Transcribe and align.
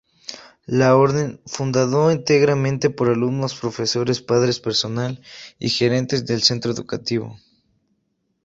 La 0.65 0.95
Orden, 0.97 1.41
fundado 1.45 2.11
íntegramente 2.11 2.89
por 2.89 3.07
alumnos, 3.07 3.53
profesores, 3.53 4.19
padres, 4.19 4.59
personal 4.59 5.21
y 5.59 5.69
gerentes 5.69 6.25
del 6.25 6.41
centro 6.41 6.71
educativo. 6.71 7.37